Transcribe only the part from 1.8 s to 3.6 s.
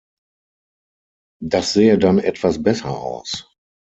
dann etwas besser aus.